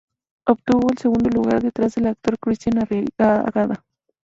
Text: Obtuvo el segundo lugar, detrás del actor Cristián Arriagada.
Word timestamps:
Obtuvo 0.47 0.89
el 0.89 0.97
segundo 0.97 1.29
lugar, 1.29 1.61
detrás 1.61 1.93
del 1.93 2.07
actor 2.07 2.39
Cristián 2.39 2.79
Arriagada. 2.79 3.85